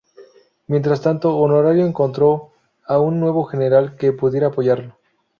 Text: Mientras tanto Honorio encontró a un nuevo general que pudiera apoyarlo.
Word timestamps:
Mientras 0.65 0.99
tanto 1.03 1.37
Honorio 1.37 1.85
encontró 1.85 2.49
a 2.87 2.97
un 2.97 3.19
nuevo 3.19 3.43
general 3.43 3.97
que 3.97 4.11
pudiera 4.13 4.47
apoyarlo. 4.47 4.95